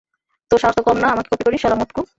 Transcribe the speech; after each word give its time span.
তোর 0.51 0.59
সাহস 0.59 0.75
তো 0.77 0.83
কম 0.83 0.97
না 0.97 1.07
আমাকে 1.07 1.29
কপি 1.31 1.43
করিস, 1.47 1.61
শালা 1.61 1.75
মোটকু? 1.75 2.01